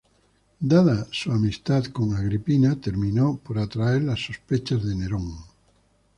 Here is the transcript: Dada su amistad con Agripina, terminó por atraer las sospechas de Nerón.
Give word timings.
Dada 0.61 1.05
su 1.11 1.31
amistad 1.31 1.83
con 1.93 2.15
Agripina, 2.15 2.75
terminó 2.81 3.37
por 3.37 3.59
atraer 3.59 4.01
las 4.01 4.19
sospechas 4.25 4.83
de 4.83 4.95
Nerón. 4.95 5.31